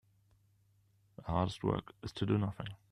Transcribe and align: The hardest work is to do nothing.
The 1.17 1.21
hardest 1.21 1.63
work 1.63 1.93
is 2.01 2.11
to 2.13 2.25
do 2.25 2.39
nothing. 2.39 2.69